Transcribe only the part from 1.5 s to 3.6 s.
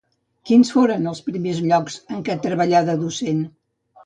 llocs en què treballà de docent?